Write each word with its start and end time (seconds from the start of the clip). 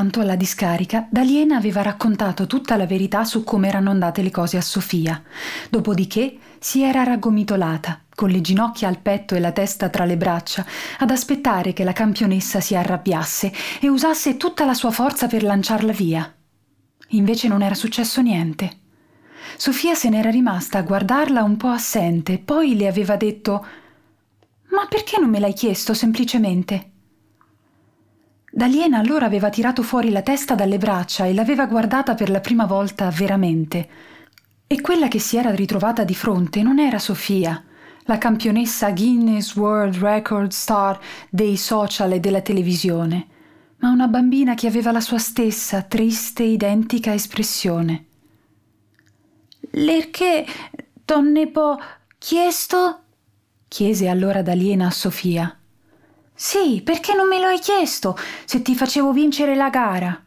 Intanto 0.00 0.26
alla 0.26 0.36
discarica 0.36 1.06
Daliena 1.10 1.56
aveva 1.56 1.82
raccontato 1.82 2.46
tutta 2.46 2.78
la 2.78 2.86
verità 2.86 3.24
su 3.24 3.44
come 3.44 3.68
erano 3.68 3.90
andate 3.90 4.22
le 4.22 4.30
cose 4.30 4.56
a 4.56 4.62
Sofia. 4.62 5.22
Dopodiché 5.68 6.38
si 6.58 6.82
era 6.82 7.02
raggomitolata, 7.02 8.04
con 8.14 8.30
le 8.30 8.40
ginocchia 8.40 8.88
al 8.88 8.96
petto 8.96 9.34
e 9.34 9.40
la 9.40 9.52
testa 9.52 9.90
tra 9.90 10.06
le 10.06 10.16
braccia, 10.16 10.64
ad 11.00 11.10
aspettare 11.10 11.74
che 11.74 11.84
la 11.84 11.92
campionessa 11.92 12.60
si 12.60 12.74
arrabbiasse 12.74 13.52
e 13.78 13.90
usasse 13.90 14.38
tutta 14.38 14.64
la 14.64 14.72
sua 14.72 14.90
forza 14.90 15.26
per 15.26 15.42
lanciarla 15.42 15.92
via. 15.92 16.34
Invece 17.08 17.48
non 17.48 17.60
era 17.60 17.74
successo 17.74 18.22
niente. 18.22 18.78
Sofia 19.58 19.94
se 19.94 20.08
n'era 20.08 20.30
rimasta 20.30 20.78
a 20.78 20.82
guardarla 20.82 21.42
un 21.42 21.58
po' 21.58 21.68
assente, 21.68 22.38
poi 22.38 22.74
le 22.74 22.88
aveva 22.88 23.16
detto 23.16 23.66
Ma 24.70 24.86
perché 24.88 25.20
non 25.20 25.28
me 25.28 25.40
l'hai 25.40 25.52
chiesto 25.52 25.92
semplicemente? 25.92 26.90
Daliena 28.60 28.98
allora 28.98 29.24
aveva 29.24 29.48
tirato 29.48 29.82
fuori 29.82 30.10
la 30.10 30.20
testa 30.20 30.54
dalle 30.54 30.76
braccia 30.76 31.24
e 31.24 31.32
l'aveva 31.32 31.64
guardata 31.64 32.14
per 32.14 32.28
la 32.28 32.40
prima 32.40 32.66
volta 32.66 33.08
veramente. 33.08 33.88
E 34.66 34.82
quella 34.82 35.08
che 35.08 35.18
si 35.18 35.38
era 35.38 35.54
ritrovata 35.54 36.04
di 36.04 36.14
fronte 36.14 36.62
non 36.62 36.78
era 36.78 36.98
Sofia, 36.98 37.64
la 38.02 38.18
campionessa 38.18 38.90
Guinness 38.90 39.56
World 39.56 39.96
Record 39.96 40.50
Star 40.50 41.00
dei 41.30 41.56
social 41.56 42.12
e 42.12 42.20
della 42.20 42.42
televisione, 42.42 43.26
ma 43.78 43.88
una 43.88 44.08
bambina 44.08 44.52
che 44.52 44.66
aveva 44.66 44.92
la 44.92 45.00
sua 45.00 45.16
stessa 45.16 45.80
triste 45.80 46.42
identica 46.42 47.14
espressione. 47.14 48.04
Lerché 49.70 50.44
donne 51.02 51.48
po 51.48 51.78
chiesto? 52.18 53.04
chiese 53.68 54.06
allora 54.06 54.42
Daliena 54.42 54.88
a 54.88 54.90
Sofia. 54.90 55.59
Sì, 56.42 56.80
perché 56.82 57.14
non 57.14 57.28
me 57.28 57.38
lo 57.38 57.48
hai 57.48 57.58
chiesto 57.58 58.16
se 58.46 58.62
ti 58.62 58.74
facevo 58.74 59.12
vincere 59.12 59.54
la 59.54 59.68
gara? 59.68 60.24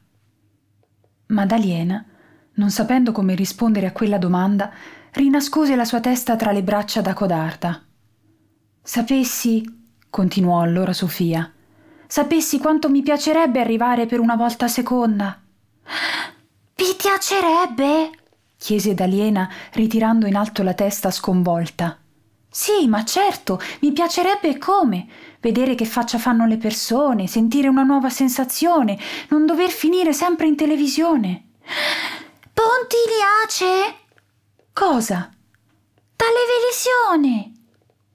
Ma 1.30 1.46
Daliena, 1.48 2.06
non 2.54 2.70
sapendo 2.70 3.12
come 3.12 3.34
rispondere 3.34 3.88
a 3.88 3.92
quella 3.92 4.20
domanda, 4.20 4.72
rinascose 5.14 5.76
la 5.76 5.86
sua 5.86 6.02
testa 6.02 6.36
tra 6.36 6.52
le 6.52 6.62
braccia 6.62 7.02
da 7.02 7.16
codarda. 7.16 7.84
Sapessi, 8.84 9.88
continuò 10.08 10.62
allora 10.62 10.94
Sofia, 10.94 11.52
sapessi 12.06 12.60
quanto 12.60 12.92
mi 12.92 13.02
piacerebbe 13.02 13.60
arrivare 13.60 14.06
per 14.06 14.20
una 14.20 14.36
volta 14.36 14.68
seconda. 14.68 15.42
Vi 16.76 16.96
piacerebbe? 16.96 18.12
chiese 18.56 18.94
Daliena, 18.94 19.50
ritirando 19.72 20.28
in 20.28 20.36
alto 20.36 20.62
la 20.62 20.76
testa 20.76 21.10
sconvolta. 21.10 21.98
Sì, 22.56 22.88
ma 22.88 23.04
certo, 23.04 23.60
mi 23.80 23.92
piacerebbe 23.92 24.60
come 24.60 25.08
vedere 25.44 25.76
che 25.76 25.84
faccia 25.84 26.18
fanno 26.18 26.48
le 26.48 26.58
persone, 26.58 27.28
sentire 27.28 27.68
una 27.68 27.84
nuova 27.84 28.10
sensazione, 28.10 28.98
non 29.28 29.46
dover 29.46 29.70
finire 29.70 30.14
sempre 30.14 30.48
in 30.48 30.56
televisione. 30.56 31.50
Pontiliace? 32.54 33.96
Cosa? 34.72 35.30
Televisione. 36.16 37.52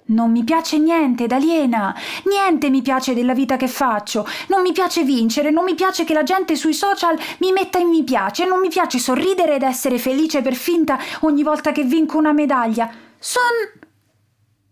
Non 0.07 0.31
mi 0.31 0.43
piace 0.43 0.79
niente, 0.79 1.27
Daliena. 1.27 1.95
Niente 2.25 2.71
mi 2.71 2.81
piace 2.81 3.13
della 3.13 3.35
vita 3.35 3.59
che 3.59 3.69
faccio. 3.69 4.27
Non 4.47 4.63
mi 4.63 4.73
piace 4.73 5.03
vincere, 5.03 5.51
non 5.51 5.65
mi 5.65 5.75
piace 5.75 6.05
che 6.05 6.15
la 6.15 6.23
gente 6.23 6.57
sui 6.57 6.73
social 6.73 7.19
mi 7.41 7.53
metta 7.53 7.77
in 7.77 7.89
mi 7.89 8.05
piace, 8.05 8.47
non 8.47 8.59
mi 8.59 8.71
piace 8.71 8.99
sorridere 8.99 9.57
ed 9.57 9.63
essere 9.63 9.99
felice 9.99 10.41
per 10.41 10.55
finta 10.55 10.99
ogni 11.21 11.43
volta 11.43 11.73
che 11.73 11.83
vinco 11.83 12.17
una 12.17 12.33
medaglia. 12.33 12.91
Son 13.19 13.43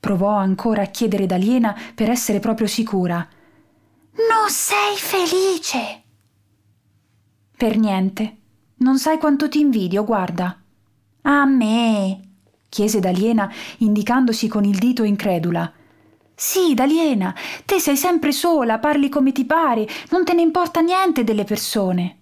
provò 0.07 0.37
ancora 0.37 0.83
a 0.83 0.87
chiedere 0.87 1.27
Daliena 1.27 1.77
per 1.93 2.11
essere 2.11 2.39
proprio 2.39 2.69
sicura. 2.69 3.27
Non 4.13 4.49
sei 4.49 4.97
felice? 4.97 6.03
Per 7.57 7.77
niente. 7.77 8.37
Non 8.77 9.01
sai 9.01 9.19
quanto 9.19 9.49
ti 9.49 9.59
invidio, 9.59 10.05
guarda. 10.05 10.63
A 11.23 11.45
me? 11.45 12.21
chiese 12.69 13.01
Daliena, 13.01 13.53
indicandosi 13.79 14.47
con 14.47 14.63
il 14.63 14.79
dito 14.79 15.03
incredula. 15.03 15.73
Sì, 16.37 16.75
Daliena, 16.75 17.35
te 17.65 17.81
sei 17.81 17.97
sempre 17.97 18.31
sola, 18.31 18.79
parli 18.79 19.09
come 19.09 19.33
ti 19.33 19.45
pare, 19.45 19.89
non 20.11 20.25
te 20.25 20.35
ne 20.35 20.43
importa 20.43 20.81
niente 20.83 21.25
delle 21.25 21.43
persone. 21.43 22.21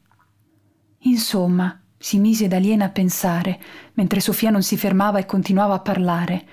Insomma, 1.00 1.78
si 1.98 2.18
mise 2.18 2.48
Daliena 2.48 2.86
a 2.86 2.90
pensare, 2.90 3.60
mentre 3.92 4.20
Sofia 4.20 4.48
non 4.48 4.62
si 4.62 4.78
fermava 4.78 5.18
e 5.18 5.26
continuava 5.26 5.74
a 5.74 5.80
parlare. 5.80 6.46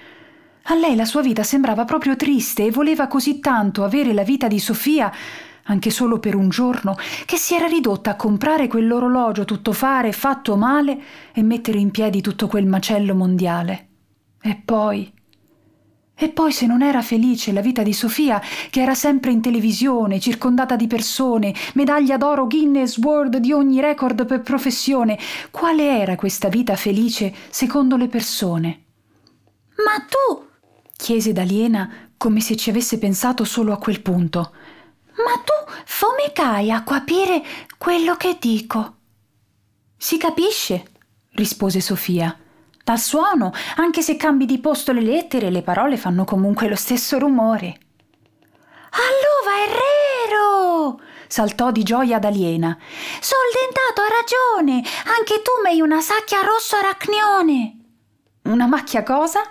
A 0.66 0.76
lei 0.76 0.96
la 0.96 1.06
sua 1.06 1.22
vita 1.22 1.44
sembrava 1.44 1.86
proprio 1.86 2.16
triste 2.16 2.66
e 2.66 2.72
voleva 2.72 3.08
così 3.08 3.40
tanto 3.40 3.84
avere 3.84 4.14
la 4.14 4.24
vita 4.24 4.48
di 4.48 4.60
Sofia, 4.60 5.12
anche 5.64 5.90
solo 5.90 6.20
per 6.20 6.36
un 6.36 6.50
giorno, 6.50 6.96
che 7.26 7.38
si 7.38 7.56
era 7.56 7.66
ridotta 7.66 8.12
a 8.12 8.16
comprare 8.16 8.68
quell'orologio 8.68 9.44
tutto 9.44 9.74
fare 9.74 10.12
fatto 10.12 10.56
male 10.56 11.02
e 11.34 11.42
mettere 11.42 11.80
in 11.80 11.90
piedi 11.90 12.22
tutto 12.22 12.48
quel 12.48 12.68
macello 12.68 13.16
mondiale. 13.16 13.88
E 14.42 14.62
poi. 14.64 15.12
E 16.14 16.30
poi 16.30 16.52
se 16.52 16.68
non 16.68 16.84
era 16.84 17.02
felice 17.02 17.52
la 17.52 17.62
vita 17.62 17.82
di 17.82 17.94
Sofia, 17.94 18.40
che 18.70 18.82
era 18.82 18.94
sempre 18.94 19.32
in 19.32 19.42
televisione, 19.42 20.20
circondata 20.20 20.76
di 20.76 20.86
persone, 20.86 21.54
medaglia 21.74 22.18
d'oro 22.18 22.46
Guinness 22.46 22.98
World 23.00 23.38
di 23.38 23.52
ogni 23.52 23.82
record 23.82 24.28
per 24.28 24.42
professione, 24.42 25.18
quale 25.50 26.00
era 26.00 26.16
questa 26.16 26.48
vita 26.48 26.76
felice 26.76 27.34
secondo 27.50 27.98
le 27.98 28.08
persone? 28.08 28.84
Ma 29.78 30.06
tu 30.08 30.50
chiese 31.02 31.34
Daliena 31.34 32.10
come 32.16 32.42
se 32.42 32.56
ci 32.56 32.70
avesse 32.70 33.00
pensato 33.00 33.44
solo 33.44 33.74
a 33.74 33.80
quel 33.80 34.02
punto. 34.02 34.54
Ma 35.16 35.34
tu 35.44 35.62
come 36.22 36.34
cai 36.34 36.72
a 36.72 36.84
capire 36.84 37.42
quello 37.78 38.16
che 38.16 38.38
dico? 38.40 38.96
Si 39.98 40.18
capisce, 40.18 40.86
rispose 41.32 41.80
Sofia. 41.82 42.38
Dal 42.84 43.00
suono, 43.00 43.52
anche 43.78 44.02
se 44.02 44.16
cambi 44.16 44.46
di 44.46 44.60
posto 44.60 44.92
le 44.92 45.02
lettere, 45.02 45.50
le 45.50 45.64
parole 45.64 45.98
fanno 45.98 46.24
comunque 46.24 46.68
lo 46.68 46.76
stesso 46.76 47.18
rumore. 47.18 47.80
Allora 48.92 49.58
è 49.64 49.70
vero! 50.30 51.02
saltò 51.28 51.72
di 51.72 51.84
gioia 51.84 52.20
Daliena. 52.20 52.78
Soldentato 53.20 54.02
ha 54.02 54.10
ragione! 54.10 54.84
Anche 55.18 55.42
tu 55.42 55.52
mei 55.64 55.82
una 55.82 56.02
sacchia 56.02 56.42
rosso 56.42 56.76
aracnione! 56.76 57.78
Una 58.44 58.68
macchia 58.68 59.04
cosa? 59.04 59.42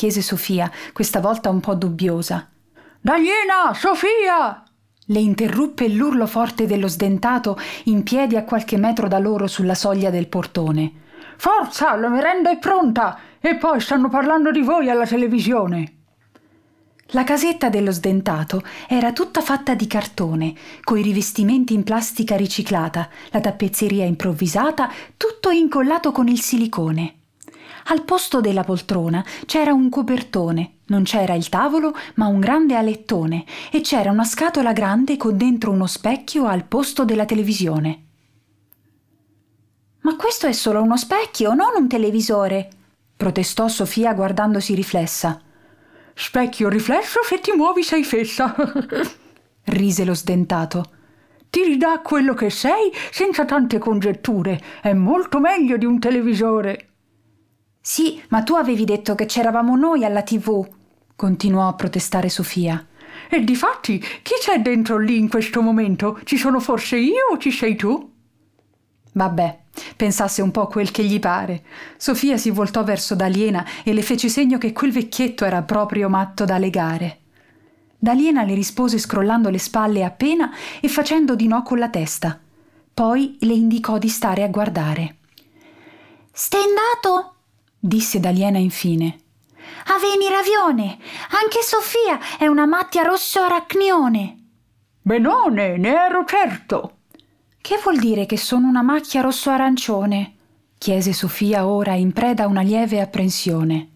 Chiese 0.00 0.22
Sofia, 0.22 0.70
questa 0.94 1.20
volta 1.20 1.50
un 1.50 1.60
po' 1.60 1.74
dubbiosa. 1.74 2.48
Dagliena, 3.02 3.74
Sofia! 3.74 4.64
Le 5.04 5.18
interruppe 5.18 5.88
l'urlo 5.88 6.26
forte 6.26 6.64
dello 6.66 6.88
sdentato 6.88 7.58
in 7.84 8.02
piedi 8.02 8.34
a 8.36 8.44
qualche 8.44 8.78
metro 8.78 9.08
da 9.08 9.18
loro 9.18 9.46
sulla 9.46 9.74
soglia 9.74 10.08
del 10.08 10.28
portone. 10.28 10.92
Forza, 11.36 11.94
la 11.96 12.08
merenda 12.08 12.48
è 12.48 12.58
pronta! 12.58 13.18
E 13.40 13.56
poi 13.56 13.78
stanno 13.82 14.08
parlando 14.08 14.50
di 14.50 14.62
voi 14.62 14.88
alla 14.88 15.04
televisione. 15.04 15.96
La 17.08 17.24
casetta 17.24 17.68
dello 17.68 17.90
sdentato 17.90 18.62
era 18.88 19.12
tutta 19.12 19.42
fatta 19.42 19.74
di 19.74 19.86
cartone, 19.86 20.54
coi 20.82 21.02
rivestimenti 21.02 21.74
in 21.74 21.84
plastica 21.84 22.36
riciclata, 22.36 23.06
la 23.32 23.40
tappezzeria 23.40 24.06
improvvisata, 24.06 24.90
tutto 25.18 25.50
incollato 25.50 26.10
con 26.10 26.26
il 26.26 26.40
silicone. 26.40 27.19
Al 27.86 28.02
posto 28.04 28.40
della 28.40 28.64
poltrona 28.64 29.24
c'era 29.46 29.72
un 29.72 29.88
copertone, 29.88 30.78
non 30.86 31.02
c'era 31.04 31.34
il 31.34 31.48
tavolo, 31.48 31.94
ma 32.14 32.26
un 32.26 32.40
grande 32.40 32.74
alettone 32.74 33.44
e 33.70 33.80
c'era 33.80 34.10
una 34.10 34.24
scatola 34.24 34.72
grande 34.72 35.16
con 35.16 35.36
dentro 35.36 35.70
uno 35.70 35.86
specchio 35.86 36.46
al 36.46 36.64
posto 36.64 37.04
della 37.04 37.24
televisione. 37.24 38.04
Ma 40.02 40.16
questo 40.16 40.46
è 40.46 40.52
solo 40.52 40.82
uno 40.82 40.96
specchio, 40.96 41.52
non 41.52 41.72
un 41.76 41.88
televisore, 41.88 42.68
protestò 43.16 43.68
Sofia 43.68 44.14
guardandosi 44.14 44.74
riflessa. 44.74 45.40
Specchio 46.14 46.68
riflesso, 46.68 47.20
se 47.22 47.38
ti 47.40 47.52
muovi 47.52 47.82
sei 47.82 48.02
fessa, 48.02 48.54
rise 49.64 50.04
lo 50.04 50.14
sdentato. 50.14 50.90
Ti 51.50 51.64
ridà 51.64 51.98
quello 52.00 52.32
che 52.34 52.48
sei 52.48 52.92
senza 53.10 53.44
tante 53.44 53.78
congetture. 53.78 54.60
È 54.80 54.92
molto 54.92 55.40
meglio 55.40 55.76
di 55.76 55.84
un 55.84 55.98
televisore. 55.98 56.89
Sì, 57.80 58.22
ma 58.28 58.42
tu 58.42 58.54
avevi 58.54 58.84
detto 58.84 59.14
che 59.14 59.24
c'eravamo 59.24 59.74
noi 59.74 60.04
alla 60.04 60.22
tv, 60.22 60.68
continuò 61.16 61.66
a 61.66 61.74
protestare 61.74 62.28
Sofia. 62.28 62.86
E 63.28 63.42
difatti, 63.42 63.98
chi 63.98 64.34
c'è 64.40 64.60
dentro 64.60 64.98
lì 64.98 65.18
in 65.18 65.28
questo 65.28 65.62
momento? 65.62 66.20
Ci 66.24 66.36
sono 66.36 66.60
forse 66.60 66.96
io 66.96 67.28
o 67.32 67.38
ci 67.38 67.50
sei 67.50 67.76
tu? 67.76 68.12
Vabbè, 69.12 69.58
pensasse 69.96 70.42
un 70.42 70.50
po' 70.50 70.66
quel 70.66 70.90
che 70.90 71.04
gli 71.04 71.18
pare. 71.18 71.64
Sofia 71.96 72.36
si 72.36 72.50
voltò 72.50 72.84
verso 72.84 73.14
Daliena 73.14 73.64
e 73.82 73.92
le 73.92 74.02
fece 74.02 74.28
segno 74.28 74.58
che 74.58 74.72
quel 74.72 74.92
vecchietto 74.92 75.44
era 75.44 75.62
proprio 75.62 76.08
matto 76.08 76.44
da 76.44 76.58
legare. 76.58 77.18
Daliena 77.98 78.44
le 78.44 78.54
rispose 78.54 78.98
scrollando 78.98 79.48
le 79.48 79.58
spalle 79.58 80.04
appena 80.04 80.50
e 80.80 80.88
facendo 80.88 81.34
di 81.34 81.46
no 81.46 81.62
con 81.62 81.78
la 81.78 81.88
testa. 81.88 82.38
Poi 82.92 83.36
le 83.40 83.52
indicò 83.52 83.98
di 83.98 84.08
stare 84.08 84.42
a 84.42 84.48
guardare. 84.48 85.16
Stendato? 86.32 87.34
Disse 87.80 88.20
Daliena 88.20 88.58
infine. 88.58 89.18
Aveni 89.86 90.28
ravione! 90.28 90.98
Anche 91.42 91.62
Sofia 91.62 92.20
è 92.38 92.46
una 92.46 92.66
mattia 92.66 93.02
rosso 93.02 93.40
aracnione! 93.40 94.36
Benone, 95.00 95.78
ne 95.78 95.88
ero 95.88 96.24
certo! 96.26 96.98
Che 97.60 97.80
vuol 97.82 97.98
dire 97.98 98.26
che 98.26 98.36
sono 98.36 98.68
una 98.68 98.82
macchia 98.82 99.22
rosso-arancione? 99.22 100.34
chiese 100.76 101.12
Sofia 101.12 101.66
ora 101.66 101.94
in 101.94 102.12
preda 102.12 102.44
a 102.44 102.46
una 102.46 102.62
lieve 102.62 103.00
apprensione. 103.00 103.88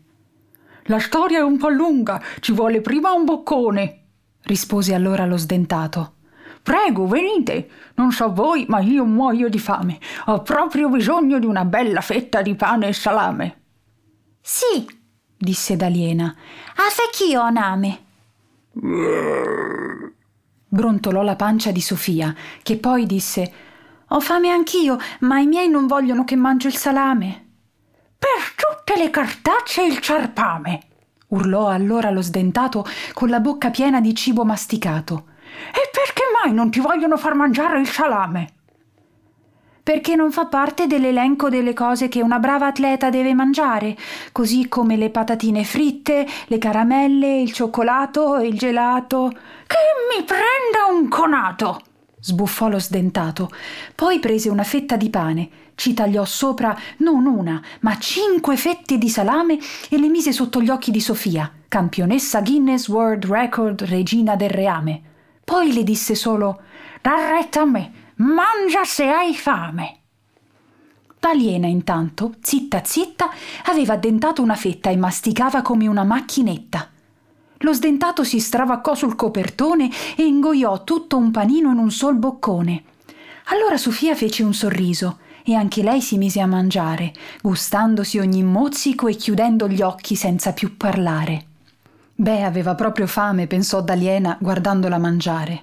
La 0.84 0.98
storia 0.98 1.38
è 1.38 1.42
un 1.42 1.56
po' 1.56 1.70
lunga, 1.70 2.22
ci 2.40 2.52
vuole 2.52 2.80
prima 2.80 3.12
un 3.12 3.24
boccone, 3.24 4.02
rispose 4.42 4.94
allora 4.94 5.24
lo 5.24 5.36
sdentato. 5.36 6.14
Prego, 6.62 7.06
venite. 7.06 7.68
Non 7.96 8.10
so 8.10 8.32
voi, 8.32 8.64
ma 8.68 8.80
io 8.80 9.04
muoio 9.04 9.50
di 9.50 9.58
fame. 9.58 9.98
Ho 10.26 10.40
proprio 10.40 10.88
bisogno 10.88 11.38
di 11.38 11.44
una 11.44 11.66
bella 11.66 12.00
fetta 12.00 12.40
di 12.40 12.54
pane 12.54 12.88
e 12.88 12.92
salame. 12.94 13.63
Sì, 14.46 14.86
disse 15.38 15.74
Daliena. 15.74 16.36
Affecchio 16.76 17.40
ho 17.40 17.48
name. 17.48 18.04
Brontolò 20.68 21.22
la 21.22 21.34
pancia 21.34 21.70
di 21.70 21.80
Sofia, 21.80 22.34
che 22.62 22.76
poi 22.76 23.06
disse 23.06 23.52
Ho 24.08 24.20
fame 24.20 24.50
anch'io, 24.50 24.98
ma 25.20 25.38
i 25.38 25.46
miei 25.46 25.70
non 25.70 25.86
vogliono 25.86 26.24
che 26.24 26.36
mangio 26.36 26.68
il 26.68 26.76
salame. 26.76 27.46
Per 28.18 28.54
tutte 28.54 29.02
le 29.02 29.08
cartacce 29.08 29.82
il 29.82 29.98
ciarpame! 30.00 30.88
urlò 31.28 31.68
allora 31.68 32.10
lo 32.10 32.20
sdentato 32.20 32.86
con 33.14 33.30
la 33.30 33.40
bocca 33.40 33.70
piena 33.70 34.02
di 34.02 34.14
cibo 34.14 34.44
masticato. 34.44 35.24
E 35.70 35.88
perché 35.90 36.24
mai 36.42 36.52
non 36.52 36.70
ti 36.70 36.80
vogliono 36.80 37.16
far 37.16 37.32
mangiare 37.32 37.80
il 37.80 37.88
salame? 37.88 38.53
Perché 39.84 40.16
non 40.16 40.32
fa 40.32 40.46
parte 40.46 40.86
dell'elenco 40.86 41.50
delle 41.50 41.74
cose 41.74 42.08
che 42.08 42.22
una 42.22 42.38
brava 42.38 42.68
atleta 42.68 43.10
deve 43.10 43.34
mangiare, 43.34 43.94
così 44.32 44.66
come 44.66 44.96
le 44.96 45.10
patatine 45.10 45.62
fritte, 45.62 46.26
le 46.46 46.56
caramelle, 46.56 47.42
il 47.42 47.52
cioccolato 47.52 48.36
il 48.38 48.56
gelato. 48.56 49.28
Che 49.28 49.76
mi 50.16 50.24
prenda 50.24 50.90
un 50.90 51.06
conato! 51.08 51.82
sbuffò 52.18 52.68
lo 52.68 52.78
sdentato. 52.78 53.50
Poi 53.94 54.20
prese 54.20 54.48
una 54.48 54.62
fetta 54.62 54.96
di 54.96 55.10
pane, 55.10 55.50
ci 55.74 55.92
tagliò 55.92 56.24
sopra 56.24 56.74
non 56.98 57.26
una, 57.26 57.60
ma 57.80 57.98
cinque 57.98 58.56
fette 58.56 58.96
di 58.96 59.10
salame 59.10 59.58
e 59.90 59.98
le 59.98 60.08
mise 60.08 60.32
sotto 60.32 60.62
gli 60.62 60.70
occhi 60.70 60.90
di 60.90 61.00
Sofia, 61.00 61.52
campionessa 61.68 62.40
Guinness 62.40 62.88
World 62.88 63.26
Record 63.26 63.82
regina 63.82 64.34
del 64.34 64.48
reame. 64.48 65.02
Poi 65.44 65.74
le 65.74 65.82
disse 65.82 66.14
solo 66.14 66.62
Da 67.02 67.16
retta 67.32 67.60
a 67.60 67.66
me, 67.66 67.92
mangia 68.24 68.84
se 68.84 69.06
hai 69.06 69.34
fame. 69.34 69.98
L'aliena 71.20 71.66
intanto, 71.66 72.34
zitta 72.40 72.82
zitta, 72.84 73.30
aveva 73.66 73.94
addentato 73.94 74.42
una 74.42 74.56
fetta 74.56 74.90
e 74.90 74.96
masticava 74.96 75.62
come 75.62 75.86
una 75.86 76.04
macchinetta. 76.04 76.90
Lo 77.58 77.72
sdentato 77.72 78.24
si 78.24 78.40
stravaccò 78.40 78.94
sul 78.94 79.14
copertone 79.16 79.90
e 80.16 80.24
ingoiò 80.24 80.84
tutto 80.84 81.16
un 81.16 81.30
panino 81.30 81.70
in 81.70 81.78
un 81.78 81.90
sol 81.90 82.16
boccone. 82.16 82.84
Allora 83.46 83.76
Sofia 83.76 84.14
fece 84.14 84.42
un 84.42 84.54
sorriso 84.54 85.18
e 85.44 85.54
anche 85.54 85.82
lei 85.82 86.00
si 86.00 86.16
mise 86.18 86.40
a 86.40 86.46
mangiare, 86.46 87.12
gustandosi 87.42 88.18
ogni 88.18 88.42
mozzico 88.42 89.06
e 89.06 89.14
chiudendo 89.16 89.68
gli 89.68 89.82
occhi 89.82 90.14
senza 90.14 90.52
più 90.52 90.76
parlare. 90.76 91.46
Beh, 92.14 92.42
aveva 92.42 92.74
proprio 92.74 93.06
fame, 93.06 93.46
pensò 93.46 93.82
Daliena 93.82 94.36
guardandola 94.40 94.98
mangiare. 94.98 95.62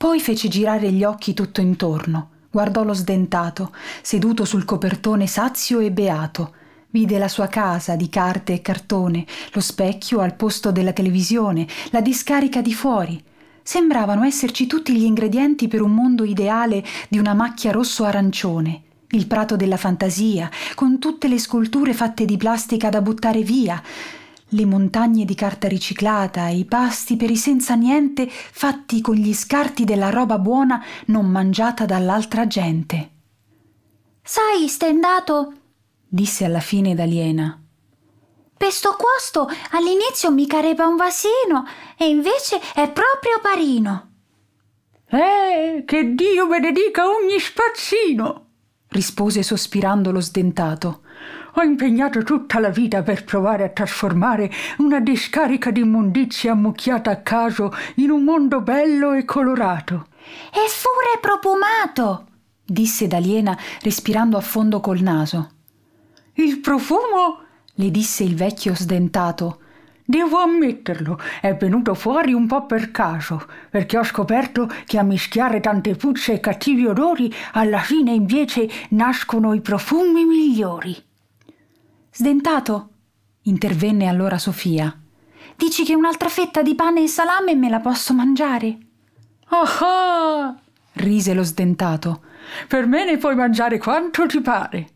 Poi 0.00 0.18
fece 0.18 0.48
girare 0.48 0.90
gli 0.90 1.04
occhi 1.04 1.34
tutto 1.34 1.60
intorno, 1.60 2.30
guardò 2.50 2.84
lo 2.84 2.94
sdentato, 2.94 3.70
seduto 4.00 4.46
sul 4.46 4.64
copertone 4.64 5.26
sazio 5.26 5.78
e 5.78 5.92
beato, 5.92 6.54
vide 6.88 7.18
la 7.18 7.28
sua 7.28 7.48
casa 7.48 7.96
di 7.96 8.08
carte 8.08 8.54
e 8.54 8.62
cartone, 8.62 9.26
lo 9.52 9.60
specchio 9.60 10.20
al 10.20 10.36
posto 10.36 10.72
della 10.72 10.94
televisione, 10.94 11.66
la 11.90 12.00
discarica 12.00 12.62
di 12.62 12.72
fuori. 12.72 13.22
Sembravano 13.62 14.24
esserci 14.24 14.66
tutti 14.66 14.96
gli 14.96 15.04
ingredienti 15.04 15.68
per 15.68 15.82
un 15.82 15.92
mondo 15.92 16.24
ideale 16.24 16.82
di 17.10 17.18
una 17.18 17.34
macchia 17.34 17.70
rosso-arancione, 17.70 18.82
il 19.10 19.26
prato 19.26 19.54
della 19.54 19.76
fantasia, 19.76 20.48
con 20.76 20.98
tutte 20.98 21.28
le 21.28 21.38
sculture 21.38 21.92
fatte 21.92 22.24
di 22.24 22.38
plastica 22.38 22.88
da 22.88 23.02
buttare 23.02 23.42
via, 23.42 23.82
le 24.50 24.64
montagne 24.64 25.24
di 25.24 25.34
carta 25.34 25.68
riciclata, 25.68 26.48
i 26.48 26.64
pasti 26.64 27.16
per 27.16 27.30
i 27.30 27.36
senza 27.36 27.74
niente 27.74 28.28
fatti 28.28 29.00
con 29.00 29.14
gli 29.14 29.34
scarti 29.34 29.84
della 29.84 30.10
roba 30.10 30.38
buona 30.38 30.84
non 31.06 31.26
mangiata 31.26 31.84
dall'altra 31.84 32.46
gente. 32.46 33.10
Sai, 34.22 34.68
stendato, 34.68 35.52
disse 36.06 36.44
alla 36.44 36.60
fine 36.60 36.94
d'aliena. 36.94 37.60
Pesto 38.56 38.96
questo 38.98 39.48
all'inizio 39.70 40.30
mi 40.30 40.46
carepa 40.46 40.86
un 40.86 40.96
vasino 40.96 41.66
e 41.96 42.08
invece 42.08 42.60
è 42.74 42.90
proprio 42.90 43.40
parino. 43.40 44.08
Eh, 45.06 45.82
che 45.86 46.14
Dio 46.14 46.46
benedica 46.46 47.08
ogni 47.08 47.38
spazzino! 47.40 48.46
rispose 48.90 49.42
sospirando 49.42 50.10
lo 50.10 50.20
sdentato. 50.20 51.02
Ho 51.54 51.62
impegnato 51.62 52.22
tutta 52.22 52.60
la 52.60 52.70
vita 52.70 53.02
per 53.02 53.24
provare 53.24 53.64
a 53.64 53.68
trasformare 53.70 54.50
una 54.78 55.00
discarica 55.00 55.70
di 55.70 55.80
immondizia 55.80 56.52
ammucchiata 56.52 57.10
a 57.10 57.22
caso 57.22 57.72
in 57.96 58.10
un 58.10 58.22
mondo 58.22 58.60
bello 58.60 59.12
e 59.12 59.24
colorato. 59.24 60.06
E 60.52 60.68
fure 60.68 61.18
profumato, 61.20 62.26
disse 62.64 63.06
Daliena 63.08 63.58
respirando 63.82 64.36
a 64.36 64.40
fondo 64.40 64.80
col 64.80 65.00
naso. 65.00 65.50
Il 66.34 66.60
profumo, 66.60 67.40
le 67.74 67.90
disse 67.90 68.22
il 68.22 68.36
vecchio 68.36 68.74
sdentato. 68.74 69.60
Devo 70.04 70.38
ammetterlo, 70.38 71.18
è 71.40 71.54
venuto 71.54 71.94
fuori 71.94 72.32
un 72.32 72.46
po' 72.46 72.66
per 72.66 72.90
caso, 72.90 73.46
perché 73.70 73.98
ho 73.98 74.04
scoperto 74.04 74.68
che 74.84 74.98
a 74.98 75.02
mischiare 75.02 75.60
tante 75.60 75.94
puzze 75.94 76.34
e 76.34 76.40
cattivi 76.40 76.86
odori, 76.86 77.32
alla 77.52 77.80
fine 77.80 78.12
invece 78.12 78.68
nascono 78.90 79.52
i 79.52 79.60
profumi 79.60 80.24
migliori. 80.24 81.09
Sdentato, 82.12 82.88
intervenne 83.42 84.06
allora 84.06 84.36
Sofia. 84.36 84.98
Dici 85.56 85.84
che 85.84 85.94
un'altra 85.94 86.28
fetta 86.28 86.60
di 86.60 86.74
pane 86.74 87.04
e 87.04 87.06
salame 87.06 87.54
me 87.54 87.68
la 87.68 87.78
posso 87.78 88.12
mangiare? 88.14 88.78
Ah! 89.48 90.56
rise 90.94 91.34
lo 91.34 91.44
sdentato. 91.44 92.22
Per 92.66 92.86
me 92.86 93.04
ne 93.04 93.16
puoi 93.16 93.36
mangiare 93.36 93.78
quanto 93.78 94.26
ti 94.26 94.40
pare. 94.40 94.88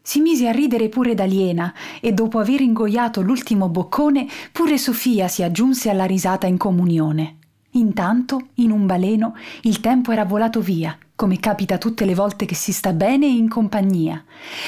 Si 0.00 0.20
mise 0.20 0.48
a 0.48 0.52
ridere 0.52 0.88
pure 0.88 1.14
d'aliena 1.14 1.74
e 2.00 2.12
dopo 2.12 2.38
aver 2.38 2.60
ingoiato 2.60 3.20
l'ultimo 3.20 3.68
boccone 3.68 4.26
pure 4.52 4.78
Sofia 4.78 5.26
si 5.26 5.42
aggiunse 5.42 5.90
alla 5.90 6.06
risata 6.06 6.46
in 6.46 6.56
comunione. 6.56 7.38
Intanto, 7.72 8.48
in 8.54 8.70
un 8.70 8.86
baleno, 8.86 9.36
il 9.62 9.80
tempo 9.80 10.12
era 10.12 10.24
volato 10.24 10.60
via 10.60 10.96
come 11.20 11.38
capita 11.38 11.76
tutte 11.76 12.06
le 12.06 12.14
volte 12.14 12.46
che 12.46 12.54
si 12.54 12.72
sta 12.72 12.94
bene 12.94 13.26
in 13.26 13.46
compagnia. 13.46 14.24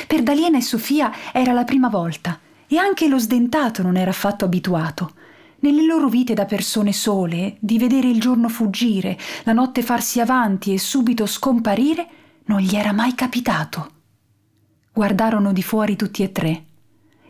Per 0.06 0.23
Daliena 0.23 0.59
e 0.59 0.61
Sofia 0.61 1.11
era 1.32 1.54
la 1.54 1.64
prima 1.64 1.88
volta 1.88 2.38
e 2.66 2.76
anche 2.76 3.09
lo 3.09 3.18
sdentato 3.18 3.82
non 3.82 3.97
era 3.97 4.11
affatto 4.11 4.44
abituato. 4.44 5.14
Nelle 5.61 5.82
loro 5.82 6.09
vite 6.09 6.35
da 6.35 6.44
persone 6.44 6.92
sole, 6.92 7.56
di 7.59 7.78
vedere 7.78 8.09
il 8.09 8.21
giorno 8.21 8.50
fuggire, 8.50 9.18
la 9.44 9.54
notte 9.54 9.80
farsi 9.80 10.21
avanti 10.21 10.75
e 10.75 10.78
subito 10.78 11.25
scomparire, 11.25 12.06
non 12.44 12.61
gli 12.61 12.75
era 12.75 12.92
mai 12.92 13.14
capitato. 13.14 13.90
Guardarono 14.92 15.54
di 15.54 15.62
fuori 15.62 15.97
tutti 15.97 16.23
e 16.23 16.32
tre. 16.32 16.64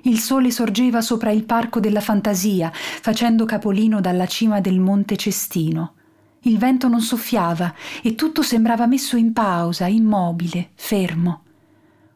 Il 0.03 0.19
sole 0.19 0.51
sorgeva 0.51 1.01
sopra 1.01 1.31
il 1.31 1.45
parco 1.45 1.79
della 1.79 2.01
fantasia, 2.01 2.73
facendo 2.73 3.45
capolino 3.45 4.01
dalla 4.01 4.27
cima 4.27 4.61
del 4.61 4.81
monte 4.81 5.17
Cestino. 5.17 5.95
Il 6.41 6.59
vento 6.59 6.89
non 6.89 7.01
soffiava 7.01 7.73
e 8.03 8.17
tutto 8.17 8.43
sembrava 8.43 8.87
messo 8.87 9.17
in 9.17 9.33
pausa, 9.33 9.87
immobile, 9.87 10.71
fermo. 10.75 11.43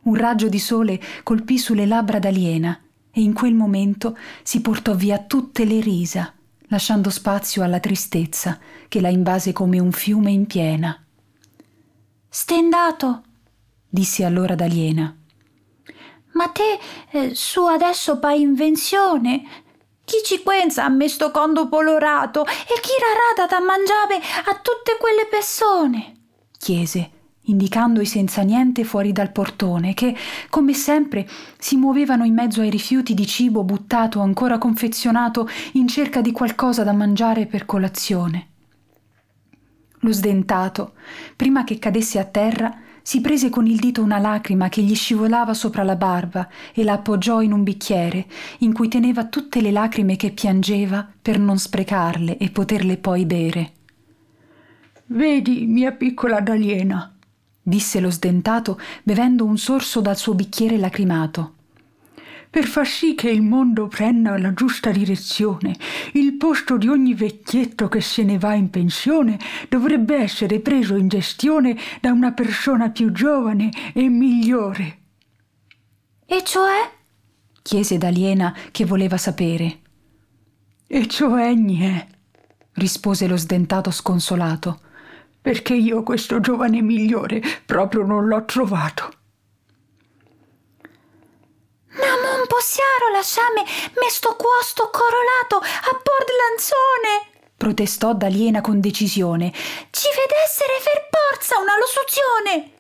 Un 0.02 0.16
raggio 0.16 0.48
di 0.48 0.58
sole 0.58 1.00
colpì 1.22 1.58
sulle 1.58 1.86
labbra 1.86 2.18
d'aliena 2.18 2.76
e 3.12 3.20
in 3.20 3.32
quel 3.32 3.54
momento 3.54 4.16
si 4.42 4.60
portò 4.60 4.94
via 4.94 5.18
tutte 5.18 5.64
le 5.64 5.80
risa, 5.80 6.32
lasciando 6.68 7.08
spazio 7.08 7.62
alla 7.62 7.78
tristezza 7.78 8.58
che 8.88 9.00
la 9.00 9.10
invase 9.10 9.52
come 9.52 9.78
un 9.78 9.92
fiume 9.92 10.32
in 10.32 10.46
piena. 10.46 11.00
Stendato, 12.28 13.22
disse 13.88 14.24
allora 14.24 14.56
d'aliena. 14.56 15.16
Ma 16.36 16.48
te 16.48 16.78
eh, 17.10 17.34
su 17.34 17.64
adesso 17.64 18.18
pa 18.18 18.32
invenzione, 18.32 19.42
chi 20.04 20.18
ci 20.22 20.40
pensa 20.40 20.84
a 20.84 20.88
me 20.90 21.08
sto 21.08 21.30
condo 21.30 21.68
colorato 21.68 22.44
e 22.44 22.80
chi 22.80 22.92
rarada 23.00 23.58
da 23.58 23.64
mangiare 23.64 24.16
a 24.16 24.54
tutte 24.54 24.98
quelle 25.00 25.26
persone? 25.26 26.12
chiese, 26.58 27.10
indicando 27.42 28.00
i 28.00 28.06
senza 28.06 28.42
niente 28.42 28.84
fuori 28.84 29.12
dal 29.12 29.32
portone, 29.32 29.94
che, 29.94 30.14
come 30.50 30.74
sempre, 30.74 31.28
si 31.58 31.76
muovevano 31.76 32.24
in 32.24 32.34
mezzo 32.34 32.60
ai 32.60 32.70
rifiuti 32.70 33.14
di 33.14 33.26
cibo 33.26 33.64
buttato 33.64 34.20
ancora 34.20 34.58
confezionato 34.58 35.48
in 35.72 35.88
cerca 35.88 36.20
di 36.20 36.32
qualcosa 36.32 36.82
da 36.82 36.92
mangiare 36.92 37.46
per 37.46 37.66
colazione. 37.66 38.48
Lo 40.00 40.12
sdentato, 40.12 40.94
prima 41.34 41.64
che 41.64 41.78
cadesse 41.78 42.18
a 42.18 42.24
terra, 42.24 42.80
si 43.06 43.20
prese 43.20 43.50
con 43.50 43.68
il 43.68 43.78
dito 43.78 44.02
una 44.02 44.18
lacrima 44.18 44.68
che 44.68 44.82
gli 44.82 44.96
scivolava 44.96 45.54
sopra 45.54 45.84
la 45.84 45.94
barba 45.94 46.48
e 46.74 46.82
la 46.82 46.94
appoggiò 46.94 47.40
in 47.40 47.52
un 47.52 47.62
bicchiere 47.62 48.26
in 48.58 48.72
cui 48.72 48.88
teneva 48.88 49.26
tutte 49.26 49.60
le 49.60 49.70
lacrime 49.70 50.16
che 50.16 50.32
piangeva 50.32 51.08
per 51.22 51.38
non 51.38 51.56
sprecarle 51.56 52.36
e 52.36 52.50
poterle 52.50 52.96
poi 52.96 53.24
bere. 53.24 53.72
Vedi, 55.06 55.66
mia 55.66 55.92
piccola 55.92 56.40
Daliena, 56.40 57.16
disse 57.62 58.00
lo 58.00 58.10
sdentato 58.10 58.76
bevendo 59.04 59.44
un 59.44 59.56
sorso 59.56 60.00
dal 60.00 60.16
suo 60.16 60.34
bicchiere 60.34 60.76
lacrimato. 60.76 61.55
Per 62.56 62.64
far 62.64 62.86
sì 62.86 63.14
che 63.14 63.28
il 63.28 63.42
mondo 63.42 63.86
prenda 63.86 64.38
la 64.38 64.54
giusta 64.54 64.90
direzione, 64.90 65.76
il 66.14 66.38
posto 66.38 66.78
di 66.78 66.88
ogni 66.88 67.12
vecchietto 67.12 67.86
che 67.88 68.00
se 68.00 68.22
ne 68.22 68.38
va 68.38 68.54
in 68.54 68.70
pensione 68.70 69.38
dovrebbe 69.68 70.16
essere 70.16 70.60
preso 70.60 70.96
in 70.96 71.08
gestione 71.08 71.76
da 72.00 72.12
una 72.12 72.32
persona 72.32 72.88
più 72.88 73.12
giovane 73.12 73.68
e 73.92 74.08
migliore. 74.08 74.98
E 76.24 76.42
cioè? 76.44 76.90
chiese 77.60 77.98
Daliena 77.98 78.56
che 78.70 78.86
voleva 78.86 79.18
sapere. 79.18 79.80
E 80.86 81.06
cioè 81.08 81.52
niente, 81.52 82.08
rispose 82.72 83.26
lo 83.26 83.36
sdentato 83.36 83.90
sconsolato 83.90 84.80
perché 85.42 85.74
io 85.74 86.02
questo 86.02 86.40
giovane 86.40 86.80
migliore 86.80 87.42
proprio 87.66 88.02
non 88.02 88.26
l'ho 88.26 88.46
trovato. 88.46 89.12
Ma 91.96 92.36
non 92.36 92.45
possiamo 92.66 93.12
lasciarmi 93.12 93.62
me 94.00 94.10
sto 94.10 94.34
cuosto 94.34 94.90
corolato 94.90 95.58
a 95.58 96.00
Port 96.02 96.28
Lanzone, 96.34 97.46
protestò 97.56 98.12
Daliena 98.12 98.60
con 98.60 98.80
decisione. 98.80 99.52
Ci 99.52 100.08
vede 100.08 100.34
essere 100.44 100.72
per 100.82 101.06
forza 101.08 101.60
una 101.60 101.78
losuzione. 101.78 102.72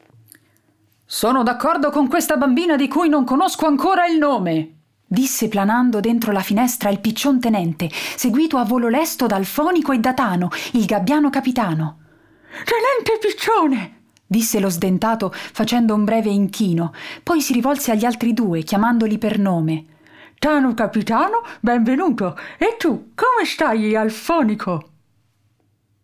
Sono 1.04 1.44
d'accordo 1.44 1.90
con 1.90 2.08
questa 2.08 2.36
bambina 2.36 2.74
di 2.74 2.88
cui 2.88 3.08
non 3.08 3.24
conosco 3.24 3.66
ancora 3.66 4.06
il 4.06 4.18
nome, 4.18 4.78
disse 5.06 5.46
planando 5.46 6.00
dentro 6.00 6.32
la 6.32 6.42
finestra 6.42 6.90
il 6.90 6.98
piccion 6.98 7.38
tenente, 7.38 7.88
seguito 8.16 8.56
a 8.56 8.64
volo 8.64 8.88
lesto 8.88 9.26
dal 9.26 9.44
fonico 9.44 9.92
e 9.92 10.00
datano, 10.00 10.48
il 10.72 10.84
gabbiano 10.84 11.30
capitano. 11.30 12.00
Tenente 12.64 13.24
Piccione! 13.24 13.95
Disse 14.26 14.58
lo 14.60 14.68
sdentato 14.68 15.30
facendo 15.32 15.94
un 15.94 16.04
breve 16.04 16.30
inchino, 16.30 16.92
poi 17.22 17.40
si 17.40 17.52
rivolse 17.52 17.92
agli 17.92 18.04
altri 18.04 18.32
due, 18.32 18.62
chiamandoli 18.62 19.18
per 19.18 19.38
nome. 19.38 19.84
Tano 20.38 20.74
capitano, 20.74 21.42
benvenuto. 21.60 22.36
E 22.58 22.76
tu, 22.78 23.12
come 23.14 23.46
stai 23.46 23.96
al 23.96 24.10
fonico? 24.10 24.90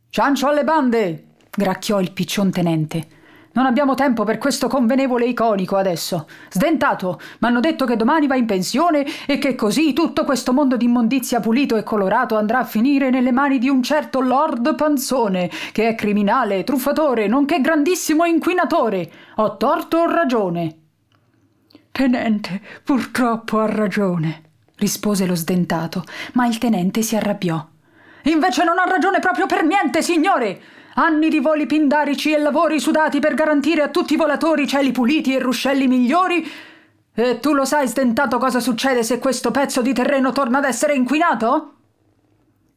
Ciancio 0.08 0.48
alle 0.48 0.64
bande! 0.64 1.26
gracchiò 1.50 2.00
il 2.00 2.12
piccion 2.12 2.50
tenente. 2.50 3.20
Non 3.54 3.66
abbiamo 3.66 3.94
tempo 3.94 4.24
per 4.24 4.38
questo 4.38 4.66
convenevole 4.66 5.26
iconico 5.26 5.76
adesso. 5.76 6.26
Sdentato, 6.50 7.20
m'hanno 7.40 7.60
detto 7.60 7.84
che 7.84 7.96
domani 7.96 8.26
va 8.26 8.36
in 8.36 8.46
pensione 8.46 9.04
e 9.26 9.36
che 9.36 9.54
così 9.54 9.92
tutto 9.92 10.24
questo 10.24 10.54
mondo 10.54 10.76
di 10.78 10.86
immondizia 10.86 11.40
pulito 11.40 11.76
e 11.76 11.82
colorato 11.82 12.36
andrà 12.36 12.60
a 12.60 12.64
finire 12.64 13.10
nelle 13.10 13.30
mani 13.30 13.58
di 13.58 13.68
un 13.68 13.82
certo 13.82 14.20
Lord 14.20 14.74
Panzone, 14.74 15.50
che 15.72 15.88
è 15.88 15.94
criminale, 15.94 16.64
truffatore, 16.64 17.26
nonché 17.26 17.60
grandissimo 17.60 18.24
inquinatore. 18.24 19.10
Ho 19.36 19.56
torto 19.58 19.98
o 19.98 20.10
ragione? 20.10 20.76
Tenente, 21.92 22.62
purtroppo 22.82 23.58
ha 23.58 23.66
ragione, 23.66 24.42
rispose 24.76 25.26
lo 25.26 25.34
sdentato, 25.34 26.04
ma 26.32 26.46
il 26.46 26.56
tenente 26.56 27.02
si 27.02 27.16
arrabbiò. 27.16 27.62
Invece 28.24 28.64
non 28.64 28.78
ha 28.78 28.84
ragione 28.84 29.18
proprio 29.18 29.44
per 29.44 29.62
niente, 29.62 30.00
signore! 30.00 30.60
Anni 30.94 31.30
di 31.30 31.40
voli 31.40 31.66
pindarici 31.66 32.32
e 32.32 32.38
lavori 32.38 32.78
sudati 32.78 33.18
per 33.18 33.34
garantire 33.34 33.82
a 33.82 33.88
tutti 33.88 34.14
i 34.14 34.16
volatori 34.16 34.66
cieli 34.66 34.92
puliti 34.92 35.34
e 35.34 35.38
ruscelli 35.38 35.88
migliori. 35.88 36.46
E 37.14 37.40
tu 37.40 37.52
lo 37.52 37.64
sai, 37.64 37.88
stentato, 37.88 38.38
cosa 38.38 38.60
succede 38.60 39.02
se 39.02 39.18
questo 39.18 39.50
pezzo 39.50 39.82
di 39.82 39.92
terreno 39.92 40.32
torna 40.32 40.58
ad 40.58 40.64
essere 40.64 40.94
inquinato? 40.94 41.74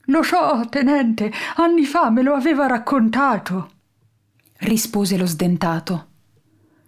Lo 0.05 0.23
so, 0.23 0.65
tenente, 0.69 1.31
anni 1.55 1.85
fa 1.85 2.09
me 2.09 2.21
lo 2.21 2.35
aveva 2.35 2.67
raccontato, 2.67 3.69
rispose 4.59 5.17
lo 5.17 5.25
sdentato. 5.25 6.07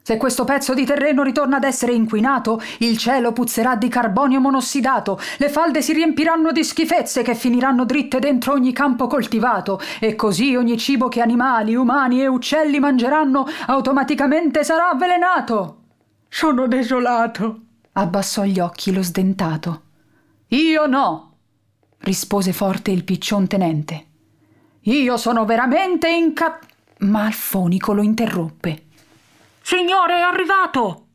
Se 0.07 0.15
questo 0.15 0.45
pezzo 0.45 0.73
di 0.73 0.85
terreno 0.85 1.21
ritorna 1.21 1.57
ad 1.57 1.65
essere 1.65 1.91
inquinato, 1.91 2.61
il 2.77 2.97
cielo 2.97 3.33
puzzerà 3.33 3.75
di 3.75 3.89
carbonio 3.89 4.39
monossidato, 4.39 5.19
le 5.37 5.49
falde 5.49 5.81
si 5.81 5.91
riempiranno 5.91 6.53
di 6.53 6.63
schifezze 6.63 7.23
che 7.23 7.35
finiranno 7.35 7.83
dritte 7.83 8.19
dentro 8.19 8.53
ogni 8.53 8.71
campo 8.71 9.07
coltivato, 9.07 9.81
e 9.99 10.15
così 10.15 10.55
ogni 10.55 10.77
cibo 10.77 11.09
che 11.09 11.19
animali, 11.19 11.75
umani 11.75 12.21
e 12.21 12.27
uccelli 12.27 12.79
mangeranno 12.79 13.45
automaticamente 13.65 14.63
sarà 14.63 14.91
avvelenato. 14.91 15.81
Sono 16.29 16.67
desolato, 16.67 17.59
abbassò 17.91 18.43
gli 18.45 18.61
occhi 18.61 18.93
lo 18.93 19.03
sdentato. 19.03 19.81
Io 20.47 20.85
no, 20.85 21.33
rispose 21.97 22.53
forte 22.53 22.91
il 22.91 23.03
piccion 23.03 23.45
tenente. 23.45 24.05
Io 24.83 25.17
sono 25.17 25.43
veramente 25.43 26.07
inca... 26.09 26.59
Ma 26.99 27.27
il 27.27 27.33
fonico 27.33 27.91
lo 27.91 28.01
interruppe. 28.01 28.85
Signore, 29.69 30.19
è 30.19 30.21
arrivato! 30.21 31.06